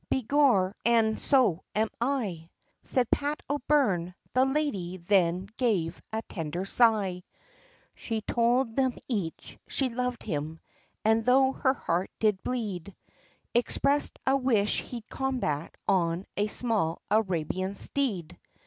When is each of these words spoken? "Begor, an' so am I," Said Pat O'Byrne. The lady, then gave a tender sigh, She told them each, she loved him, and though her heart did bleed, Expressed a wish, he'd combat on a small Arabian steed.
"Begor, 0.09 0.73
an' 0.83 1.15
so 1.15 1.63
am 1.75 1.87
I," 2.01 2.49
Said 2.81 3.11
Pat 3.11 3.39
O'Byrne. 3.47 4.15
The 4.33 4.45
lady, 4.45 4.97
then 4.97 5.47
gave 5.57 6.01
a 6.11 6.23
tender 6.23 6.65
sigh, 6.65 7.21
She 7.93 8.21
told 8.21 8.75
them 8.75 8.97
each, 9.07 9.59
she 9.67 9.89
loved 9.89 10.23
him, 10.23 10.59
and 11.05 11.23
though 11.23 11.51
her 11.51 11.75
heart 11.75 12.09
did 12.19 12.41
bleed, 12.41 12.95
Expressed 13.53 14.17
a 14.25 14.35
wish, 14.35 14.81
he'd 14.81 15.07
combat 15.07 15.75
on 15.87 16.25
a 16.35 16.47
small 16.47 17.03
Arabian 17.11 17.75
steed. 17.75 18.39